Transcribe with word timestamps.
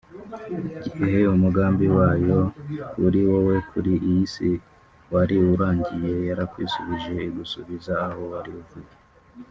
Igihe 0.89 1.19
umugambi 1.35 1.85
wayo 1.97 2.39
kuri 2.93 3.19
wowe 3.29 3.55
kuri 3.69 3.91
iyi 4.09 4.21
isi 4.25 4.51
wari 5.13 5.35
urangiye 5.53 6.13
yarakwishubije 6.27 7.13
igusubiza 7.29 7.93
aho 8.07 8.21
wari 8.31 8.51
uvuye 8.61 8.91